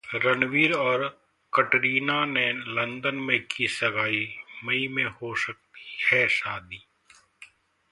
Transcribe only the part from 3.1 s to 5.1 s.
में की सगाई, मई में